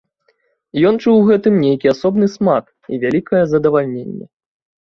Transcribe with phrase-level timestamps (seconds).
[0.89, 4.25] Ён чуў у гэтым нейкі асобны смак і вялікае задавальненне.